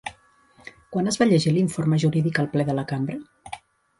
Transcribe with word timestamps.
Quan 0.95 1.09
es 1.11 1.19
va 1.23 1.27
llegir 1.33 1.53
l'informe 1.57 2.01
jurídic 2.05 2.41
al 2.45 2.49
ple 2.57 2.65
de 2.71 2.77
la 2.79 2.87
cambra? 2.93 3.19